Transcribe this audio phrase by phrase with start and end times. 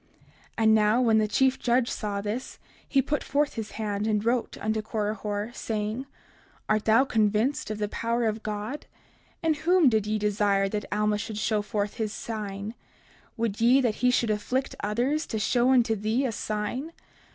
[0.21, 2.57] 30:51 And now when the chief judge saw this,
[2.89, 6.07] he put forth his hand and wrote unto Korihor, saying:
[6.67, 8.87] Art thou convinced of the power of God?
[9.43, 12.73] In whom did ye desire that Alma should show forth his sign?
[13.37, 16.93] Would ye that he should afflict others, to show unto thee a sign?